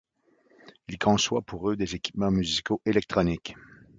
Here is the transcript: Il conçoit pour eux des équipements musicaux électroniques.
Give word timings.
Il 0.87 0.97
conçoit 0.97 1.43
pour 1.43 1.69
eux 1.69 1.75
des 1.75 1.93
équipements 1.93 2.31
musicaux 2.31 2.81
électroniques. 2.87 3.53